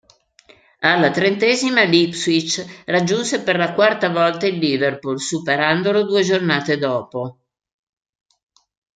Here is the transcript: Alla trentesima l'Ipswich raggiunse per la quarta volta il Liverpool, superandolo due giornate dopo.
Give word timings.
Alla 0.79 1.11
trentesima 1.11 1.83
l'Ipswich 1.83 2.83
raggiunse 2.87 3.43
per 3.43 3.55
la 3.55 3.75
quarta 3.75 4.09
volta 4.09 4.47
il 4.47 4.57
Liverpool, 4.57 5.19
superandolo 5.19 6.05
due 6.07 6.23
giornate 6.23 6.79
dopo. 6.79 7.37